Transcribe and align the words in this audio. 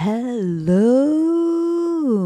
Hello, 0.00 0.72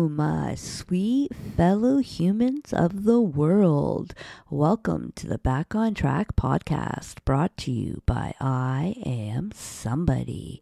my 0.06 0.54
sweet 0.54 1.34
fellow 1.56 2.00
humans 2.00 2.70
of 2.70 3.04
the 3.04 3.18
world. 3.18 4.12
Welcome 4.50 5.14
to 5.16 5.26
the 5.26 5.38
Back 5.38 5.74
on 5.74 5.94
Track 5.94 6.36
podcast 6.36 7.24
brought 7.24 7.56
to 7.56 7.70
you 7.72 8.02
by 8.04 8.34
I 8.38 8.96
Am 9.06 9.52
Somebody. 9.54 10.60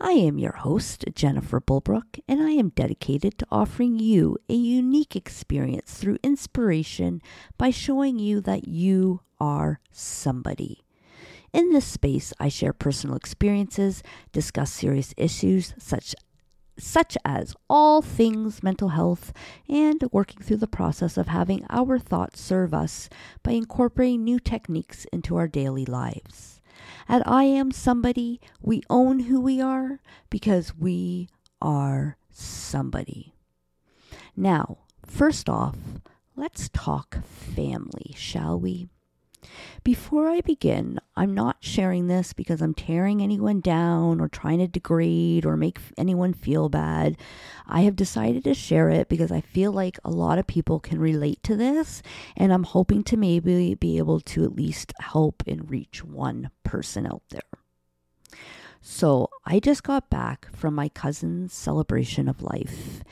I 0.00 0.12
am 0.12 0.38
your 0.38 0.52
host, 0.52 1.04
Jennifer 1.16 1.60
Bulbrook, 1.60 2.20
and 2.28 2.40
I 2.40 2.50
am 2.50 2.68
dedicated 2.68 3.38
to 3.38 3.46
offering 3.50 3.98
you 3.98 4.38
a 4.48 4.54
unique 4.54 5.16
experience 5.16 5.94
through 5.94 6.18
inspiration 6.22 7.20
by 7.58 7.70
showing 7.70 8.20
you 8.20 8.40
that 8.42 8.68
you 8.68 9.22
are 9.40 9.80
somebody. 9.90 10.84
In 11.52 11.72
this 11.72 11.86
space, 11.86 12.32
I 12.38 12.48
share 12.48 12.72
personal 12.72 13.16
experiences, 13.16 14.04
discuss 14.30 14.70
serious 14.70 15.12
issues 15.16 15.74
such 15.76 16.14
such 16.78 17.16
as 17.24 17.54
all 17.68 18.02
things 18.02 18.62
mental 18.62 18.90
health 18.90 19.32
and 19.68 20.02
working 20.12 20.42
through 20.42 20.56
the 20.56 20.66
process 20.66 21.16
of 21.16 21.28
having 21.28 21.64
our 21.70 21.98
thoughts 21.98 22.40
serve 22.40 22.72
us 22.72 23.08
by 23.42 23.52
incorporating 23.52 24.24
new 24.24 24.38
techniques 24.38 25.04
into 25.12 25.36
our 25.36 25.48
daily 25.48 25.84
lives. 25.84 26.60
At 27.08 27.26
I 27.26 27.44
Am 27.44 27.70
Somebody, 27.70 28.40
we 28.60 28.82
own 28.88 29.20
who 29.20 29.40
we 29.40 29.60
are 29.60 30.00
because 30.30 30.76
we 30.76 31.28
are 31.60 32.16
somebody. 32.30 33.34
Now, 34.36 34.78
first 35.04 35.48
off, 35.48 35.76
let's 36.36 36.68
talk 36.70 37.24
family, 37.24 38.14
shall 38.16 38.58
we? 38.58 38.88
Before 39.84 40.28
I 40.28 40.40
begin, 40.40 41.00
I'm 41.16 41.34
not 41.34 41.56
sharing 41.60 42.06
this 42.06 42.32
because 42.32 42.62
I'm 42.62 42.74
tearing 42.74 43.20
anyone 43.20 43.60
down 43.60 44.20
or 44.20 44.28
trying 44.28 44.58
to 44.58 44.68
degrade 44.68 45.44
or 45.44 45.56
make 45.56 45.78
anyone 45.98 46.32
feel 46.32 46.68
bad. 46.68 47.16
I 47.66 47.80
have 47.80 47.96
decided 47.96 48.44
to 48.44 48.54
share 48.54 48.90
it 48.90 49.08
because 49.08 49.32
I 49.32 49.40
feel 49.40 49.72
like 49.72 49.98
a 50.04 50.10
lot 50.10 50.38
of 50.38 50.46
people 50.46 50.78
can 50.78 50.98
relate 50.98 51.42
to 51.44 51.56
this, 51.56 52.02
and 52.36 52.52
I'm 52.52 52.64
hoping 52.64 53.02
to 53.04 53.16
maybe 53.16 53.74
be 53.74 53.98
able 53.98 54.20
to 54.20 54.44
at 54.44 54.56
least 54.56 54.92
help 55.00 55.42
and 55.46 55.70
reach 55.70 56.04
one 56.04 56.50
person 56.62 57.06
out 57.06 57.22
there. 57.30 57.40
So, 58.84 59.30
I 59.44 59.60
just 59.60 59.84
got 59.84 60.10
back 60.10 60.48
from 60.52 60.74
my 60.74 60.88
cousin's 60.88 61.52
celebration 61.52 62.28
of 62.28 62.42
life 62.42 63.04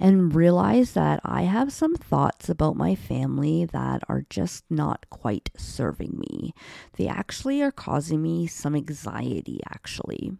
and 0.00 0.34
realize 0.34 0.92
that 0.92 1.20
I 1.24 1.42
have 1.42 1.72
some 1.72 1.94
thoughts 1.94 2.48
about 2.48 2.76
my 2.76 2.94
family 2.94 3.64
that 3.66 4.02
are 4.08 4.24
just 4.30 4.64
not 4.70 5.06
quite 5.10 5.50
serving 5.56 6.18
me. 6.18 6.54
They 6.96 7.08
actually 7.08 7.62
are 7.62 7.72
causing 7.72 8.22
me 8.22 8.46
some 8.46 8.76
anxiety, 8.76 9.60
actually. 9.68 10.32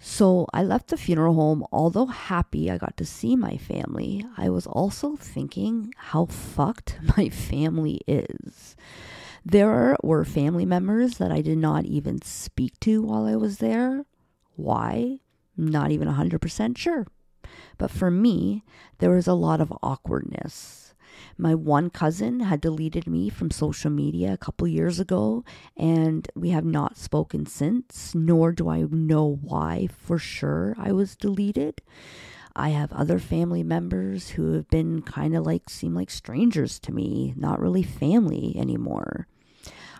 So 0.00 0.46
I 0.52 0.62
left 0.62 0.88
the 0.88 0.96
funeral 0.96 1.34
home. 1.34 1.64
Although 1.72 2.06
happy 2.06 2.70
I 2.70 2.78
got 2.78 2.96
to 2.98 3.04
see 3.04 3.34
my 3.34 3.56
family, 3.56 4.24
I 4.36 4.48
was 4.48 4.66
also 4.66 5.16
thinking 5.16 5.92
how 5.96 6.26
fucked 6.26 6.98
my 7.16 7.28
family 7.28 8.00
is. 8.06 8.76
There 9.44 9.96
were 10.02 10.24
family 10.24 10.66
members 10.66 11.18
that 11.18 11.32
I 11.32 11.40
did 11.40 11.58
not 11.58 11.84
even 11.84 12.22
speak 12.22 12.78
to 12.80 13.02
while 13.02 13.24
I 13.24 13.36
was 13.36 13.58
there. 13.58 14.04
Why? 14.56 15.20
Not 15.56 15.90
even 15.90 16.08
100% 16.08 16.76
sure. 16.76 17.06
But 17.76 17.90
for 17.90 18.10
me, 18.10 18.64
there 18.98 19.10
was 19.10 19.26
a 19.26 19.34
lot 19.34 19.60
of 19.60 19.72
awkwardness. 19.82 20.94
My 21.36 21.54
one 21.54 21.90
cousin 21.90 22.40
had 22.40 22.60
deleted 22.60 23.06
me 23.06 23.28
from 23.28 23.50
social 23.50 23.90
media 23.90 24.32
a 24.32 24.38
couple 24.38 24.66
years 24.66 25.00
ago, 25.00 25.44
and 25.76 26.28
we 26.34 26.50
have 26.50 26.64
not 26.64 26.96
spoken 26.96 27.46
since, 27.46 28.14
nor 28.14 28.52
do 28.52 28.68
I 28.68 28.82
know 28.82 29.38
why 29.40 29.88
for 29.90 30.18
sure 30.18 30.74
I 30.78 30.92
was 30.92 31.16
deleted. 31.16 31.80
I 32.56 32.70
have 32.70 32.92
other 32.92 33.20
family 33.20 33.62
members 33.62 34.30
who 34.30 34.54
have 34.54 34.68
been 34.68 35.02
kind 35.02 35.36
of 35.36 35.46
like, 35.46 35.70
seem 35.70 35.94
like 35.94 36.10
strangers 36.10 36.78
to 36.80 36.92
me, 36.92 37.34
not 37.36 37.60
really 37.60 37.84
family 37.84 38.56
anymore. 38.58 39.28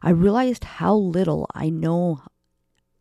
I 0.02 0.10
realized 0.10 0.64
how 0.64 0.94
little 0.94 1.46
I 1.54 1.70
know 1.70 2.22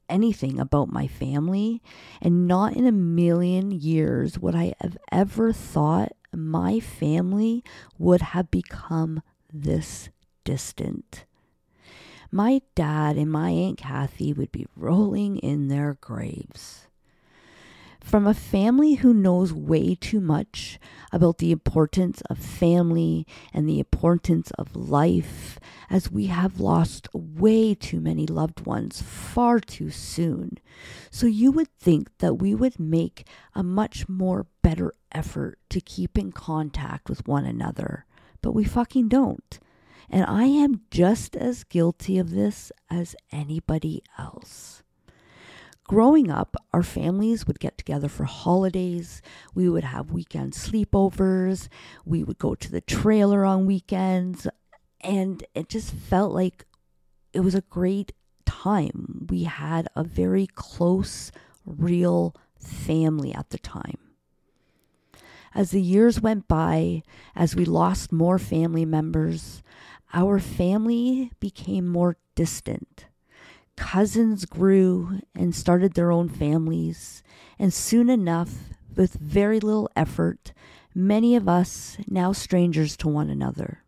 anything 0.10 0.60
about 0.60 0.92
my 0.92 1.08
family, 1.08 1.82
and 2.22 2.48
not 2.48 2.76
in 2.76 2.86
a 2.86 2.92
million 2.92 3.72
years 3.72 4.40
would 4.40 4.56
I 4.56 4.74
have 4.82 4.98
ever 5.12 5.52
thought 5.54 6.14
my 6.34 6.80
family 6.80 7.64
would 7.98 8.22
have 8.22 8.52
become 8.52 9.22
this 9.52 10.10
distant. 10.44 11.26
My 12.32 12.62
dad 12.76 13.18
and 13.18 13.32
my 13.32 13.50
Aunt 13.52 13.78
Kathy 13.78 14.34
would 14.34 14.52
be 14.52 14.68
rolling 14.76 15.38
in 15.38 15.68
their 15.70 15.98
graves 16.02 16.87
from 18.08 18.26
a 18.26 18.34
family 18.34 18.94
who 18.94 19.14
knows 19.14 19.52
way 19.52 19.94
too 19.94 20.22
much 20.22 20.80
about 21.12 21.40
the 21.40 21.52
importance 21.52 22.22
of 22.30 22.38
family 22.38 23.28
and 23.54 23.68
the 23.68 23.80
importance 23.80 24.50
of 24.52 24.78
life, 24.78 25.60
as 25.90 26.10
we 26.10 26.28
have 26.28 26.62
lost 26.62 27.10
way 27.12 27.76
too 27.76 28.00
many 28.00 28.26
loved 28.26 28.66
ones 28.66 29.02
far 29.02 29.60
too 29.60 29.90
soon. 29.90 30.58
So 31.12 31.28
you 31.28 31.52
would 31.52 31.68
think 31.80 32.10
that 32.20 32.36
we 32.36 32.56
would 32.56 32.80
make 32.80 33.28
a 33.54 33.62
much 33.62 34.08
more 34.08 34.48
better 34.62 34.94
effort 35.12 35.60
to 35.70 35.82
keep 35.82 36.18
in 36.18 36.32
contact 36.32 37.10
with 37.10 37.28
one 37.28 37.46
another, 37.46 38.06
but 38.42 38.54
we 38.54 38.64
fucking 38.64 39.10
don't. 39.10 39.60
And 40.10 40.24
I 40.24 40.46
am 40.46 40.80
just 40.92 41.36
as 41.36 41.66
guilty 41.66 42.18
of 42.18 42.32
this 42.32 42.72
as 42.90 43.18
anybody 43.34 44.02
else. 44.18 44.77
Growing 45.88 46.30
up, 46.30 46.58
our 46.74 46.84
families 46.84 47.48
would 47.48 47.62
get 47.62 47.78
together 47.78 48.10
for 48.10 48.26
holidays. 48.26 49.22
We 49.56 49.70
would 49.70 49.86
have 49.86 50.12
weekend 50.12 50.52
sleepovers. 50.52 51.70
We 52.06 52.26
would 52.26 52.38
go 52.38 52.56
to 52.56 52.72
the 52.72 52.82
trailer 52.82 53.46
on 53.46 53.66
weekends. 53.66 54.48
And 55.00 55.46
it 55.56 55.70
just 55.70 55.94
felt 55.94 56.34
like 56.34 56.66
it 57.32 57.40
was 57.40 57.56
a 57.56 57.62
great 57.62 58.12
time. 58.46 59.28
We 59.30 59.44
had 59.44 59.88
a 59.96 60.04
very 60.04 60.48
close, 60.48 61.32
real 61.66 62.36
family 62.60 63.34
at 63.34 63.52
the 63.52 63.60
time. 63.60 64.00
As 65.56 65.72
the 65.72 65.82
years 65.82 66.20
went 66.20 66.50
by, 66.50 67.02
as 67.34 67.56
we 67.56 67.64
lost 67.64 68.12
more 68.12 68.38
family 68.38 68.84
members, 68.84 69.64
our 70.14 70.38
family 70.38 71.32
became 71.40 71.88
more 71.88 72.18
distant 72.36 73.06
cousins 73.78 74.44
grew 74.44 75.22
and 75.34 75.56
started 75.56 75.94
their 75.94 76.12
own 76.12 76.28
families, 76.28 77.24
and 77.58 77.74
soon 77.74 78.10
enough, 78.10 78.54
with 78.96 79.14
very 79.14 79.60
little 79.60 79.90
effort, 79.96 80.52
many 80.94 81.36
of 81.36 81.48
us 81.48 81.98
now 82.08 82.34
strangers 82.34 82.98
to 82.98 83.08
one 83.08 83.30
another. 83.30 83.84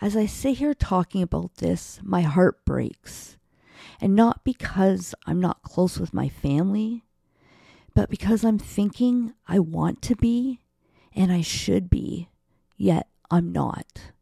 As 0.00 0.16
I 0.16 0.26
sit 0.26 0.58
here 0.58 0.74
talking 0.74 1.22
about 1.22 1.56
this, 1.56 2.00
my 2.02 2.22
heart 2.22 2.64
breaks. 2.64 3.36
And 4.00 4.14
not 4.14 4.44
because 4.44 5.14
I'm 5.26 5.40
not 5.40 5.62
close 5.62 5.98
with 5.98 6.14
my 6.14 6.28
family, 6.28 7.04
but 7.94 8.08
because 8.08 8.44
I'm 8.44 8.58
thinking 8.58 9.34
I 9.46 9.58
want 9.58 10.02
to 10.02 10.16
be 10.16 10.60
and 11.14 11.32
I 11.32 11.40
should 11.40 11.90
be, 11.90 12.28
yet 12.76 13.08
I'm 13.30 13.52
not. 13.52 14.12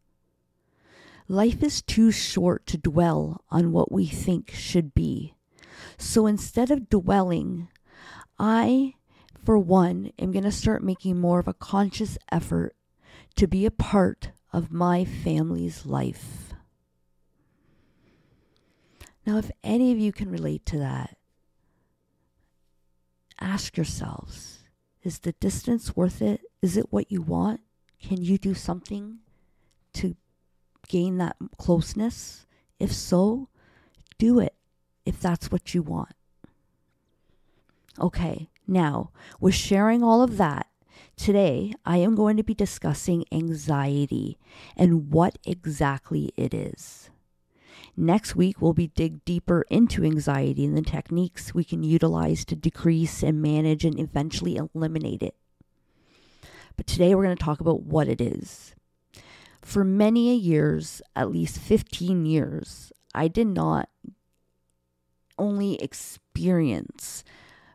Life 1.29 1.63
is 1.63 1.83
too 1.83 2.13
short 2.13 2.67
to 2.67 2.79
dwell 2.79 3.45
on 3.51 3.73
what 3.73 3.91
we 3.91 4.07
think 4.07 4.53
should 4.53 4.95
be. 4.95 5.35
So 5.99 6.27
instead 6.27 6.71
of 6.71 6.89
dwelling, 6.89 7.69
I, 8.39 8.95
for 9.45 9.59
one, 9.59 10.13
am 10.19 10.31
going 10.31 10.45
to 10.45 10.53
start 10.53 10.85
making 10.85 11.19
more 11.19 11.41
of 11.41 11.49
a 11.49 11.55
conscious 11.55 12.17
effort 12.31 12.77
to 13.35 13.49
be 13.49 13.67
a 13.67 13.71
part 13.71 14.31
of 14.53 14.71
my 14.71 15.05
family's 15.05 15.85
life. 15.85 16.55
Now, 19.27 19.39
if 19.39 19.51
any 19.65 19.91
of 19.91 19.99
you 19.99 20.13
can 20.13 20.31
relate 20.31 20.65
to 20.67 20.79
that, 20.79 21.17
ask 23.41 23.77
yourselves 23.77 24.61
is 25.03 25.21
the 25.21 25.33
distance 25.33 25.95
worth 25.95 26.21
it? 26.21 26.41
Is 26.63 26.77
it 26.77 26.93
what 26.93 27.13
you 27.13 27.23
want? 27.23 27.61
Can 28.03 28.23
you 28.23 28.39
do 28.39 28.55
something 28.55 29.19
to 29.95 30.17
gain 30.87 31.19
that 31.19 31.37
closeness? 31.59 32.47
If 32.79 32.93
so, 32.93 33.49
do 34.19 34.39
it 34.39 34.55
if 35.05 35.21
that's 35.21 35.51
what 35.51 35.75
you 35.75 35.83
want. 35.83 36.15
Okay, 37.99 38.49
now, 38.67 39.11
with 39.41 39.55
sharing 39.55 40.03
all 40.03 40.23
of 40.23 40.37
that, 40.37 40.67
today 41.17 41.73
I 41.85 41.99
am 41.99 42.15
going 42.15 42.37
to 42.37 42.43
be 42.43 42.55
discussing 42.55 43.25
anxiety 43.33 44.39
and 44.77 45.11
what 45.11 45.39
exactly 45.47 46.33
it 46.37 46.53
is. 46.53 47.11
Next 47.97 48.37
week, 48.37 48.61
we'll 48.61 48.75
be 48.75 48.89
dig 48.89 49.25
deeper 49.25 49.65
into 49.71 50.05
anxiety 50.05 50.67
and 50.67 50.77
the 50.77 50.83
techniques 50.83 51.55
we 51.55 51.65
can 51.65 51.83
utilize 51.83 52.45
to 52.45 52.55
decrease 52.55 53.23
and 53.23 53.41
manage 53.41 53.87
and 53.87 53.99
eventually 53.99 54.57
eliminate 54.57 55.23
it. 55.23 55.35
But 56.77 56.87
today, 56.87 57.15
we're 57.15 57.25
going 57.25 57.37
to 57.37 57.43
talk 57.43 57.61
about 57.61 57.85
what 57.85 58.09
it 58.09 58.21
is. 58.21 58.76
For 59.67 59.83
many 59.83 60.31
a 60.31 60.35
years, 60.35 61.03
at 61.17 61.33
least 61.33 61.59
15 61.59 62.25
years, 62.25 62.93
I 63.13 63.27
did 63.27 63.49
not 63.49 63.89
only 65.41 65.75
experience, 65.83 67.25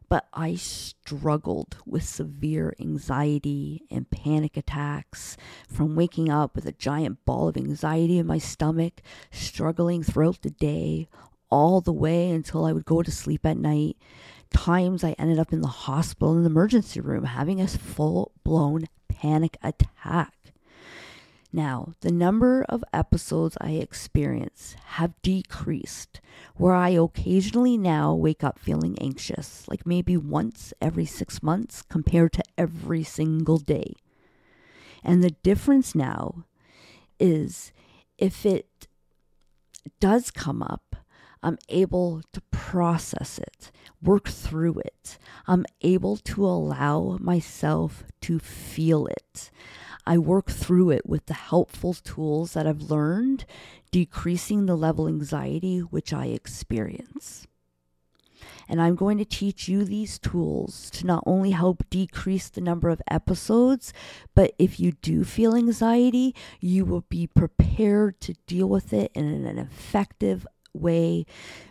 but 0.08 0.26
I 0.34 0.56
struggled 0.56 1.76
with 1.86 2.08
severe 2.08 2.74
anxiety 2.80 3.84
and 3.92 4.10
panic 4.10 4.56
attacks 4.56 5.36
from 5.68 5.98
waking 5.98 6.30
up 6.30 6.56
with 6.56 6.66
a 6.66 6.72
giant 6.72 7.26
ball 7.26 7.50
of 7.50 7.58
anxiety 7.58 8.18
in 8.18 8.26
my 8.26 8.38
stomach, 8.38 9.02
struggling 9.30 10.02
throughout 10.02 10.44
the 10.44 10.50
day, 10.50 11.10
all 11.50 11.82
the 11.82 11.92
way 11.92 12.30
until 12.30 12.64
I 12.64 12.72
would 12.72 12.86
go 12.86 13.04
to 13.04 13.12
sleep 13.12 13.46
at 13.46 13.58
night. 13.58 13.98
Times 14.50 15.04
I 15.04 15.12
ended 15.20 15.40
up 15.40 15.52
in 15.52 15.60
the 15.60 15.68
hospital 15.68 16.38
in 16.38 16.44
the 16.44 16.50
emergency 16.50 17.02
room 17.02 17.26
having 17.26 17.60
a 17.60 17.68
full 17.68 18.32
blown 18.46 18.86
panic 19.10 19.58
attack. 19.62 20.34
Now, 21.54 21.94
the 22.00 22.12
number 22.12 22.64
of 22.70 22.84
episodes 22.94 23.58
I 23.60 23.72
experience 23.72 24.76
have 24.86 25.22
decreased, 25.22 26.22
where 26.56 26.74
I 26.74 26.90
occasionally 26.90 27.78
now 27.78 28.14
wake 28.14 28.42
up 28.44 28.58
feeling 28.58 28.98
anxious, 29.00 29.68
like 29.68 29.86
maybe 29.86 30.16
once 30.16 30.74
every 30.82 31.06
six 31.06 31.44
months 31.44 31.82
compared 31.82 32.32
to 32.34 32.44
every 32.58 33.04
single 33.04 33.58
day. 33.58 33.96
And 35.04 35.22
the 35.22 35.32
difference 35.44 35.94
now 35.94 36.46
is 37.20 37.74
if 38.18 38.46
it 38.46 38.88
does 40.00 40.32
come 40.32 40.64
up, 40.64 40.96
I'm 41.44 41.58
able 41.68 42.22
to 42.32 42.42
process 42.52 43.40
it, 43.40 43.72
work 44.02 44.28
through 44.28 44.80
it. 44.80 45.18
I'm 45.48 45.66
able 45.82 46.18
to 46.18 46.46
allow 46.46 47.18
myself 47.20 48.04
to 48.22 48.40
feel 48.40 49.08
it. 49.08 49.52
I 50.06 50.18
work 50.18 50.50
through 50.50 50.92
it 50.92 51.06
with 51.06 51.28
the 51.28 51.36
helpful 51.36 51.94
tools 51.94 52.54
that 52.54 52.66
I've 52.66 52.82
learned, 52.82 53.46
decreasing 53.92 54.66
the 54.66 54.76
level 54.76 55.08
anxiety 55.08 55.80
which 55.80 56.12
I 56.12 56.28
experience. 56.28 57.48
And 58.68 58.82
I'm 58.82 58.96
going 58.96 59.18
to 59.18 59.26
teach 59.26 59.68
you 59.68 59.84
these 59.84 60.18
tools 60.18 60.90
to 60.92 61.06
not 61.06 61.24
only 61.26 61.52
help 61.52 61.84
decrease 61.90 62.48
the 62.48 62.62
number 62.62 62.90
of 62.90 63.02
episodes, 63.10 63.94
but 64.34 64.54
if 64.58 64.80
you 64.80 64.94
do 64.94 65.24
feel 65.24 65.56
anxiety, 65.56 66.34
you 66.60 66.86
will 66.86 67.02
be 67.10 67.28
prepared 67.28 68.22
to 68.22 68.34
deal 68.48 68.70
with 68.70 68.94
it 68.94 69.12
in 69.14 69.46
an 69.46 69.60
effective 69.60 70.48
way 70.74 71.26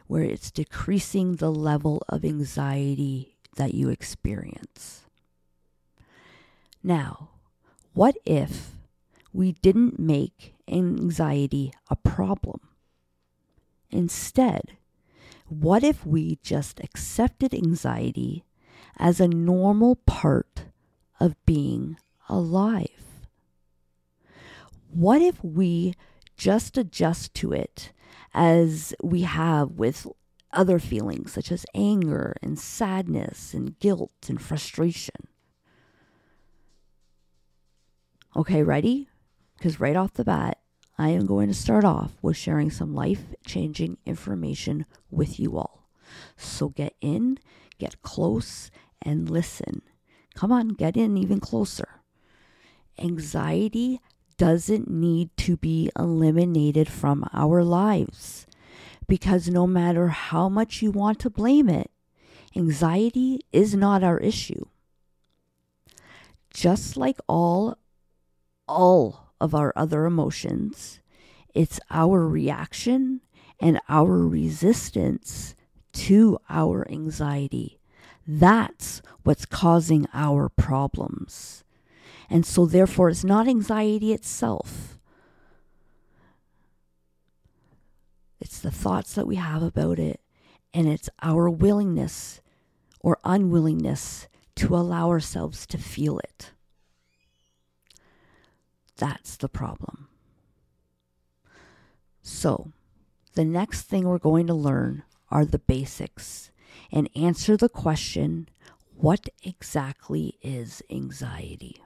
where 0.07 0.23
it's 0.23 0.51
decreasing 0.51 1.37
the 1.37 1.51
level 1.51 2.03
of 2.09 2.25
anxiety 2.25 3.37
that 3.57 3.75
you 3.75 3.89
experience. 3.89 5.03
Now, 6.83 7.31
what 7.93 8.17
if 8.25 8.73
we 9.33 9.53
didn't 9.53 9.99
make 9.99 10.55
anxiety 10.69 11.73
a 11.91 11.97
problem? 11.97 12.61
Instead, 13.91 14.77
what 15.49 15.83
if 15.83 16.07
we 16.07 16.39
just 16.43 16.81
accepted 16.81 17.53
anxiety 17.53 18.45
as 18.97 19.21
a 19.21 19.29
normal 19.29 19.97
part 19.97 20.67
of 21.19 21.35
being 21.45 21.97
alive? 22.29 23.27
What 24.89 25.21
if 25.21 25.43
we 25.45 25.95
just 26.37 26.79
adjust 26.79 27.35
to 27.35 27.53
it 27.53 27.93
as 28.33 28.95
we 29.03 29.23
have 29.23 29.73
with 29.73 30.07
other 30.53 30.79
feelings 30.79 31.33
such 31.33 31.53
as 31.53 31.65
anger 31.75 32.35
and 32.43 32.59
sadness 32.59 33.55
and 33.55 33.79
guilt 33.79 34.13
and 34.29 34.41
frustration? 34.41 35.29
Okay, 38.37 38.63
ready? 38.63 39.09
Because 39.59 39.81
right 39.81 39.97
off 39.97 40.15
the 40.15 40.25
bat, 40.25 40.59
I 40.97 41.09
am 41.11 41.27
going 41.27 41.49
to 41.49 41.55
start 41.55 41.85
off 41.85 42.13
with 42.23 42.37
sharing 42.37 42.71
some 42.71 42.95
life 42.95 43.25
changing 43.47 43.99
information 44.05 44.87
with 45.11 45.41
you 45.41 45.57
all. 45.57 45.89
So 46.37 46.69
get 46.69 46.95
in, 47.01 47.39
get 47.79 48.03
close, 48.03 48.71
and 49.03 49.29
listen. 49.31 49.83
Come 50.35 50.53
on, 50.53 50.69
get 50.69 50.97
in 50.97 51.17
even 51.17 51.41
closer. 51.41 51.89
Anxiety 52.99 54.01
doesn't 54.41 54.89
need 54.89 55.29
to 55.37 55.55
be 55.55 55.91
eliminated 55.99 56.89
from 56.89 57.29
our 57.35 57.63
lives 57.63 58.47
because 59.07 59.51
no 59.51 59.67
matter 59.67 60.09
how 60.09 60.49
much 60.49 60.81
you 60.81 60.91
want 60.91 61.19
to 61.19 61.29
blame 61.29 61.69
it, 61.69 61.91
anxiety 62.57 63.41
is 63.53 63.75
not 63.75 64.03
our 64.03 64.17
issue. 64.17 64.65
Just 66.55 66.97
like 66.97 67.19
all 67.29 67.77
all 68.67 69.35
of 69.43 69.55
our 69.55 69.75
other 69.77 70.07
emotions. 70.07 71.01
It's 71.55 71.79
our 71.91 72.27
reaction 72.27 73.21
and 73.61 73.79
our 73.91 74.27
resistance 74.27 75.55
to 75.93 76.39
our 76.49 76.91
anxiety. 76.91 77.79
That's 78.27 79.03
what's 79.23 79.45
causing 79.45 80.07
our 80.15 80.49
problems. 80.49 81.63
And 82.31 82.47
so, 82.47 82.65
therefore, 82.65 83.11
it's 83.11 83.25
not 83.25 83.49
anxiety 83.49 84.13
itself. 84.13 84.99
It's 88.41 88.61
the 88.61 88.71
thoughts 88.71 89.15
that 89.15 89.27
we 89.27 89.37
have 89.37 89.63
about 89.63 89.99
it, 89.99 90.21
and 90.73 90.89
it's 90.89 91.11
our 91.23 91.51
willingness 91.51 92.41
or 93.01 93.19
unwillingness 93.25 94.29
to 94.57 94.77
allow 94.77 95.09
ourselves 95.09 95.67
to 95.67 95.79
feel 95.79 96.21
it. 96.21 96.53
That's 98.97 99.37
the 99.37 99.49
problem. 99.49 100.09
So, 102.23 102.73
the 103.35 103.45
next 103.45 103.83
thing 103.83 104.07
we're 104.07 104.19
going 104.19 104.47
to 104.47 104.55
learn 104.55 105.03
are 105.31 105.45
the 105.45 105.59
basics 105.59 106.51
and 106.93 107.11
answer 107.17 107.57
the 107.57 107.69
question 107.69 108.49
what 108.95 109.29
exactly 109.43 110.39
is 110.43 110.83
anxiety? 110.91 111.81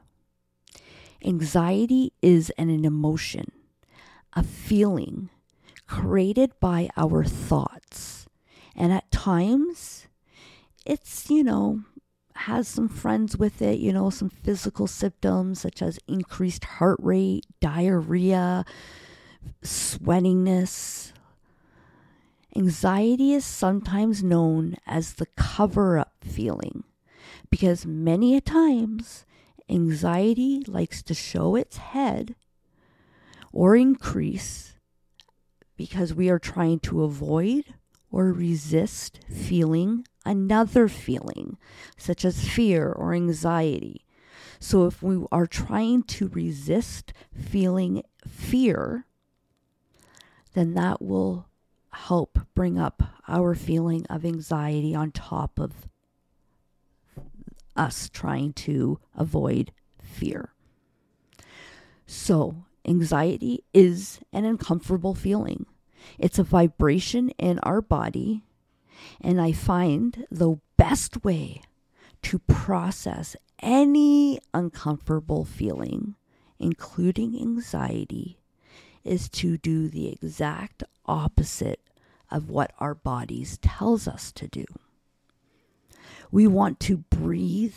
Anxiety 1.24 2.12
is 2.20 2.50
an, 2.58 2.68
an 2.68 2.84
emotion, 2.84 3.50
a 4.34 4.42
feeling 4.42 5.30
created 5.86 6.52
by 6.60 6.90
our 6.96 7.24
thoughts. 7.24 8.26
And 8.76 8.92
at 8.92 9.10
times, 9.10 10.06
it's, 10.84 11.30
you 11.30 11.42
know, 11.42 11.80
has 12.34 12.68
some 12.68 12.88
friends 12.88 13.36
with 13.36 13.62
it, 13.62 13.78
you 13.78 13.92
know, 13.92 14.10
some 14.10 14.28
physical 14.28 14.86
symptoms 14.86 15.60
such 15.60 15.80
as 15.80 15.98
increased 16.06 16.64
heart 16.64 16.98
rate, 17.00 17.46
diarrhea, 17.60 18.64
sweatingness. 19.62 21.12
Anxiety 22.56 23.32
is 23.32 23.44
sometimes 23.44 24.22
known 24.22 24.76
as 24.86 25.14
the 25.14 25.26
cover 25.36 25.98
up 25.98 26.12
feeling 26.22 26.84
because 27.50 27.86
many 27.86 28.36
a 28.36 28.40
times 28.40 29.24
anxiety 29.68 30.62
likes 30.66 31.02
to 31.02 31.14
show 31.14 31.56
its 31.56 31.76
head 31.76 32.34
or 33.52 33.76
increase 33.76 34.74
because 35.76 36.14
we 36.14 36.28
are 36.28 36.38
trying 36.38 36.78
to 36.80 37.02
avoid 37.02 37.64
or 38.10 38.32
resist 38.32 39.20
feeling 39.28 40.04
another 40.24 40.88
feeling, 40.88 41.58
such 41.96 42.24
as 42.24 42.48
fear 42.48 42.90
or 42.90 43.12
anxiety. 43.12 44.04
So, 44.60 44.86
if 44.86 45.02
we 45.02 45.24
are 45.30 45.46
trying 45.46 46.04
to 46.04 46.28
resist 46.28 47.12
feeling 47.34 48.02
fear, 48.26 49.06
then 50.54 50.74
that 50.74 51.02
will 51.02 51.48
help 51.92 52.38
bring 52.54 52.78
up 52.78 53.02
our 53.28 53.54
feeling 53.54 54.06
of 54.08 54.24
anxiety 54.24 54.94
on 54.94 55.10
top 55.10 55.58
of 55.58 55.88
us 57.76 58.08
trying 58.08 58.52
to 58.52 58.98
avoid 59.14 59.72
fear. 60.02 60.52
So, 62.06 62.64
anxiety 62.86 63.64
is 63.72 64.20
an 64.32 64.44
uncomfortable 64.44 65.14
feeling. 65.14 65.66
It's 66.18 66.38
a 66.38 66.44
vibration 66.44 67.30
in 67.30 67.58
our 67.60 67.80
body. 67.80 68.42
And 69.20 69.40
I 69.40 69.52
find 69.52 70.26
the 70.30 70.58
best 70.76 71.24
way 71.24 71.62
to 72.22 72.38
process 72.40 73.36
any 73.60 74.38
uncomfortable 74.52 75.44
feeling, 75.44 76.14
including 76.58 77.38
anxiety, 77.40 78.38
is 79.02 79.28
to 79.28 79.58
do 79.58 79.88
the 79.88 80.08
exact 80.08 80.82
opposite 81.06 81.80
of 82.30 82.48
what 82.48 82.72
our 82.78 82.94
bodies 82.94 83.58
tells 83.58 84.08
us 84.08 84.32
to 84.32 84.48
do. 84.48 84.64
We 86.30 86.46
want 86.46 86.80
to 86.80 86.98
breathe 86.98 87.74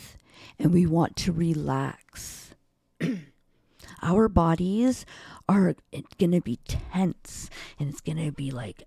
and 0.58 0.72
we 0.72 0.86
want 0.86 1.16
to 1.16 1.32
relax. 1.32 2.54
our 4.02 4.28
bodies 4.28 5.04
are 5.48 5.74
going 6.18 6.32
to 6.32 6.40
be 6.40 6.58
tense 6.66 7.50
and 7.78 7.88
it's 7.88 8.00
going 8.00 8.24
to 8.24 8.32
be 8.32 8.50
like 8.50 8.84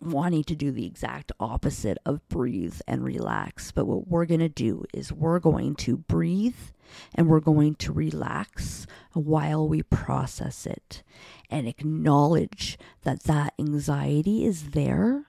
wanting 0.00 0.42
to 0.42 0.56
do 0.56 0.72
the 0.72 0.86
exact 0.86 1.30
opposite 1.38 1.96
of 2.04 2.26
breathe 2.28 2.80
and 2.88 3.04
relax. 3.04 3.70
But 3.70 3.86
what 3.86 4.08
we're 4.08 4.26
going 4.26 4.40
to 4.40 4.48
do 4.48 4.84
is 4.92 5.12
we're 5.12 5.38
going 5.38 5.76
to 5.76 5.96
breathe 5.96 6.56
and 7.14 7.28
we're 7.28 7.40
going 7.40 7.76
to 7.76 7.92
relax 7.92 8.86
while 9.12 9.66
we 9.68 9.82
process 9.82 10.66
it 10.66 11.02
and 11.48 11.68
acknowledge 11.68 12.78
that 13.02 13.24
that 13.24 13.54
anxiety 13.58 14.44
is 14.44 14.70
there 14.70 15.26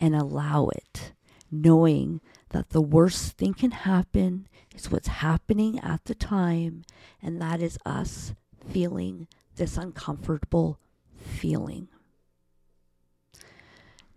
and 0.00 0.14
allow 0.14 0.68
it, 0.68 1.12
knowing 1.50 2.20
that 2.50 2.70
the 2.70 2.80
worst 2.80 3.36
thing 3.36 3.54
can 3.54 3.70
happen 3.70 4.48
is 4.74 4.90
what's 4.90 5.08
happening 5.08 5.78
at 5.80 6.04
the 6.04 6.14
time, 6.14 6.84
and 7.22 7.40
that 7.40 7.60
is 7.60 7.78
us 7.84 8.34
feeling 8.68 9.28
this 9.56 9.76
uncomfortable 9.76 10.78
feeling. 11.16 11.88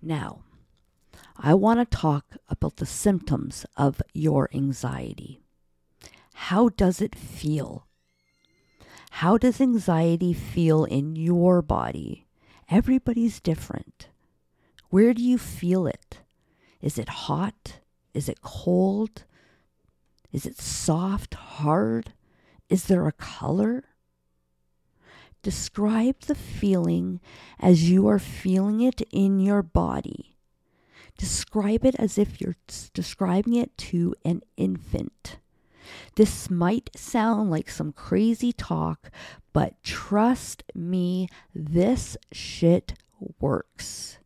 Now, 0.02 0.44
I 1.38 1.54
want 1.54 1.80
to 1.80 1.98
talk 1.98 2.38
about 2.48 2.78
the 2.78 2.86
symptoms 2.86 3.66
of 3.76 4.02
your 4.14 4.50
anxiety. 4.54 5.40
How 6.34 6.70
does 6.70 7.02
it 7.02 7.16
feel? 7.16 7.88
How 9.12 9.38
does 9.38 9.60
anxiety 9.60 10.34
feel 10.34 10.86
in 10.86 11.16
your 11.16 11.62
body? 11.62 12.26
Everybody's 12.70 13.40
different. 13.40 14.08
Where 14.90 15.14
do 15.14 15.22
you 15.22 15.38
feel 15.38 15.86
it? 15.86 16.20
Is 16.82 16.98
it 16.98 17.10
hot? 17.10 17.81
Is 18.14 18.28
it 18.30 18.42
cold? 18.42 19.24
Is 20.32 20.46
it 20.46 20.60
soft, 20.60 21.34
hard? 21.34 22.14
Is 22.70 22.86
there 22.86 23.08
a 23.08 23.12
color? 23.12 23.86
Describe 25.44 26.22
the 26.22 26.36
feeling 26.36 27.20
as 27.60 27.90
you 27.90 28.08
are 28.08 28.20
feeling 28.20 28.82
it 28.82 29.02
in 29.12 29.40
your 29.40 29.64
body. 29.64 30.38
Describe 31.18 31.86
it 31.86 31.96
as 31.96 32.18
if 32.18 32.40
you're 32.40 32.56
describing 32.94 33.56
it 33.56 33.78
to 33.78 34.16
an 34.24 34.42
infant. 34.56 35.38
This 36.16 36.50
might 36.50 36.90
sound 36.96 37.50
like 37.50 37.70
some 37.70 37.92
crazy 37.92 38.54
talk, 38.54 39.12
but 39.52 39.82
trust 39.84 40.64
me, 40.74 41.28
this 41.54 42.18
shit 42.32 42.94
works. 43.40 44.20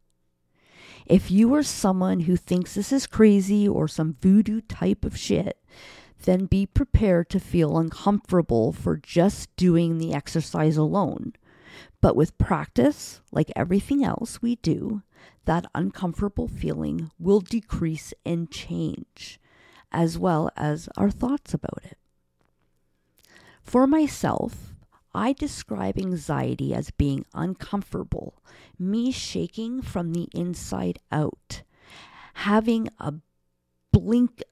If 1.06 1.30
you 1.30 1.54
are 1.54 1.64
someone 1.64 2.22
who 2.22 2.36
thinks 2.36 2.74
this 2.74 2.92
is 2.92 3.06
crazy 3.06 3.68
or 3.68 3.88
some 3.88 4.18
voodoo 4.22 4.62
type 4.62 5.06
of 5.06 5.18
shit, 5.18 5.60
then 6.24 6.46
be 6.46 6.66
prepared 6.66 7.30
to 7.30 7.40
feel 7.40 7.78
uncomfortable 7.78 8.72
for 8.72 8.98
just 8.98 9.56
doing 9.56 9.98
the 9.98 10.14
exercise 10.14 10.78
alone. 10.78 11.34
But 12.02 12.16
with 12.16 12.38
practice, 12.38 13.22
like 13.32 13.52
everything 13.56 14.04
else 14.04 14.42
we 14.42 14.56
do, 14.58 15.04
that 15.46 15.66
uncomfortable 15.76 16.48
feeling 16.48 17.12
will 17.20 17.40
decrease 17.40 18.14
and 18.26 18.50
change, 18.50 19.40
as 19.92 20.18
well 20.18 20.50
as 20.58 20.90
our 20.98 21.12
thoughts 21.12 21.54
about 21.54 21.82
it. 21.84 21.98
For 23.62 23.86
myself, 23.86 24.75
I 25.16 25.32
describe 25.32 25.98
anxiety 25.98 26.74
as 26.74 26.92
being 26.92 27.26
uncomfortable, 27.34 28.44
me 28.78 29.12
shaking 29.12 29.82
from 29.82 30.12
the 30.12 30.28
inside 30.34 31.00
out, 31.12 31.64
having 32.36 32.90
a 33.00 33.14
blink, 33.94 34.44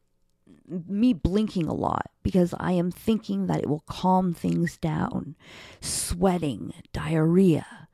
me 0.65 1.13
blinking 1.13 1.67
a 1.67 1.73
lot 1.73 2.11
because 2.23 2.53
I 2.57 2.71
am 2.71 2.91
thinking 2.91 3.47
that 3.47 3.59
it 3.59 3.69
will 3.69 3.83
calm 3.87 4.33
things 4.33 4.77
down, 4.77 5.35
sweating, 5.81 6.73
diarrhea, 6.93 7.89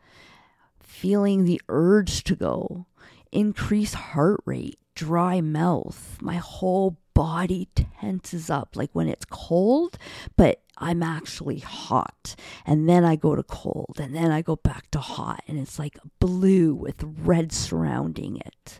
feeling 0.79 1.45
the 1.45 1.61
urge 1.69 2.23
to 2.25 2.35
go, 2.35 2.85
increased 3.31 3.95
heart 3.95 4.41
rate, 4.45 4.77
dry 4.93 5.41
mouth, 5.41 6.19
my 6.21 6.35
whole 6.35 6.97
body 7.19 7.67
tenses 7.75 8.49
up 8.49 8.77
like 8.77 8.91
when 8.93 9.09
it's 9.09 9.25
cold, 9.25 9.97
but 10.37 10.61
I'm 10.77 11.03
actually 11.03 11.59
hot. 11.59 12.33
And 12.65 12.87
then 12.87 13.03
I 13.03 13.17
go 13.17 13.35
to 13.35 13.43
cold, 13.43 13.97
and 13.99 14.15
then 14.15 14.31
I 14.31 14.41
go 14.41 14.55
back 14.55 14.89
to 14.91 14.99
hot, 14.99 15.43
and 15.45 15.59
it's 15.59 15.77
like 15.77 15.99
blue 16.21 16.73
with 16.73 17.03
red 17.03 17.51
surrounding 17.51 18.37
it. 18.37 18.79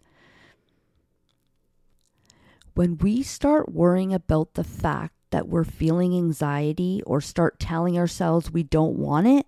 When 2.76 2.98
we 3.00 3.24
start 3.24 3.74
worrying 3.74 4.14
about 4.14 4.54
the 4.54 4.64
fact 4.64 5.16
that 5.32 5.50
we're 5.50 5.66
feeling 5.66 6.16
anxiety 6.16 7.04
or 7.06 7.20
start 7.20 7.60
telling 7.60 7.98
ourselves 7.98 8.52
we 8.52 8.64
don't 8.64 8.96
want 8.96 9.28
it, 9.28 9.48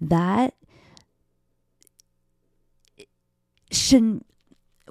that 0.00 0.54
shouldn't 3.70 4.24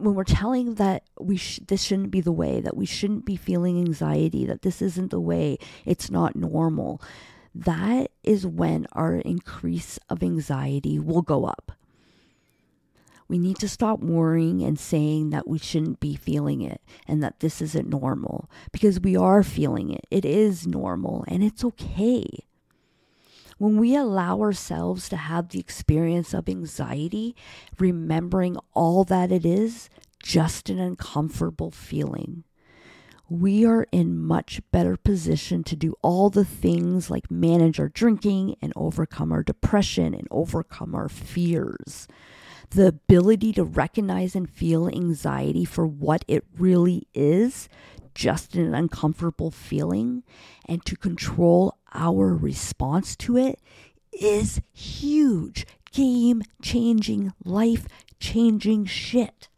when 0.02 0.16
we're 0.16 0.24
telling 0.24 0.76
that 0.76 1.04
we 1.20 1.38
sh- 1.38 1.60
this 1.68 1.84
shouldn't 1.84 2.12
be 2.12 2.22
the 2.22 2.32
way, 2.32 2.60
that 2.62 2.78
we 2.78 2.86
shouldn't 2.86 3.26
be 3.26 3.36
feeling 3.36 3.80
anxiety, 3.80 4.46
that 4.46 4.62
this 4.62 4.82
isn't 4.82 5.12
the 5.12 5.20
way, 5.20 5.58
it's 5.86 6.10
not 6.12 6.36
normal, 6.36 7.02
that 7.54 8.12
is 8.24 8.46
when 8.48 8.88
our 8.94 9.16
increase 9.16 10.00
of 10.10 10.24
anxiety 10.24 11.00
will 11.00 11.22
go 11.22 11.46
up. 11.46 11.74
We 13.28 13.38
need 13.38 13.60
to 13.60 13.70
stop 13.70 14.02
worrying 14.02 14.62
and 14.62 14.78
saying 14.78 15.30
that 15.30 15.48
we 15.48 15.58
shouldn't 15.58 16.02
be 16.02 16.16
feeling 16.16 16.62
it 16.62 16.82
and 17.08 17.24
that 17.24 17.40
this 17.40 17.62
isn't 17.62 17.88
normal 17.88 18.50
because 18.74 19.00
we 19.00 19.16
are 19.16 19.42
feeling 19.42 19.90
it. 19.90 20.06
It 20.12 20.26
is 20.26 20.68
normal 20.68 21.24
and 21.30 21.42
it's 21.42 21.64
okay. 21.64 22.26
When 23.62 23.78
we 23.78 23.96
allow 23.96 24.42
ourselves 24.42 25.08
to 25.10 25.18
have 25.18 25.50
the 25.50 25.60
experience 25.60 26.34
of 26.34 26.50
anxiety, 26.50 27.36
remembering 27.78 28.58
all 28.74 29.04
that 29.04 29.32
it 29.32 29.46
is, 29.46 29.88
just 30.18 30.68
an 30.72 30.80
uncomfortable 30.80 31.70
feeling, 31.70 32.44
we 33.30 33.64
are 33.64 33.86
in 33.92 34.18
much 34.18 34.62
better 34.72 34.98
position 34.98 35.64
to 35.66 35.76
do 35.76 35.94
all 36.02 36.32
the 36.32 36.44
things 36.44 37.12
like 37.12 37.30
manage 37.30 37.80
our 37.80 37.90
drinking 37.90 38.56
and 38.64 38.74
overcome 38.76 39.32
our 39.32 39.44
depression 39.44 40.16
and 40.16 40.28
overcome 40.32 40.96
our 40.96 41.08
fears. 41.08 42.08
The 42.72 42.88
ability 42.88 43.54
to 43.54 43.64
recognize 43.64 44.36
and 44.36 44.50
feel 44.50 44.88
anxiety 44.88 45.66
for 45.66 45.86
what 45.86 46.26
it 46.28 46.46
really 46.58 47.08
is, 47.14 47.70
just 48.14 48.56
an 48.56 48.74
uncomfortable 48.74 49.52
feeling, 49.52 50.24
and 50.66 50.86
to 50.86 50.96
control 50.96 51.78
our 51.94 52.34
response 52.36 53.16
to 53.18 53.38
it 53.38 53.60
is 54.14 54.62
huge, 54.74 55.66
game 55.92 56.42
changing, 56.62 57.34
life 57.44 57.88
changing 58.20 58.86
shit. 58.86 59.50